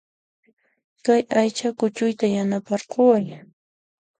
[1.05, 3.25] Kay aycha kuchuyta yanaparqukuway